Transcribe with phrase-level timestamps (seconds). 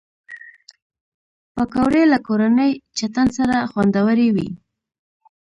[1.55, 4.49] پکورې له کورني چټن سره خوندورې وي